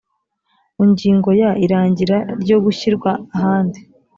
[0.83, 3.79] ingingo ya irangira ryo gushyirwa ahandi